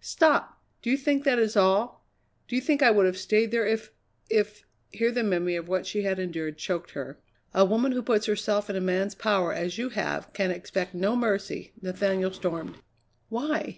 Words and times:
"Stop! 0.00 0.62
Do 0.80 0.88
you 0.88 0.96
think 0.96 1.24
that 1.24 1.38
is 1.38 1.58
all? 1.58 2.06
Do 2.48 2.56
you 2.56 2.62
think 2.62 2.82
I 2.82 2.90
would 2.90 3.04
have 3.04 3.18
stayed 3.18 3.50
there 3.50 3.66
if 3.66 3.90
if" 4.30 4.64
Here 4.94 5.12
the 5.12 5.22
memory 5.22 5.56
of 5.56 5.68
what 5.68 5.84
she 5.84 6.04
had 6.04 6.18
endured 6.18 6.56
choked 6.56 6.92
her. 6.92 7.18
"A 7.52 7.66
woman 7.66 7.92
who 7.92 8.00
puts 8.00 8.24
herself 8.24 8.70
in 8.70 8.76
a 8.76 8.80
man's 8.80 9.14
power 9.14 9.52
as 9.52 9.76
you 9.76 9.90
have 9.90 10.32
can 10.32 10.50
expect 10.50 10.94
no 10.94 11.14
mercy." 11.16 11.74
Nathaniel 11.82 12.32
stormed. 12.32 12.76
"Why?" 13.28 13.72